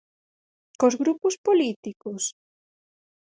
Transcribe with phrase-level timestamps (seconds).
[0.79, 2.23] ¿Cos grupos políticos?